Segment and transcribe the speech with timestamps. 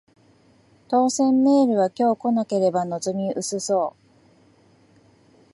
[0.87, 4.01] 当せんメールは今日来なければ望み薄そう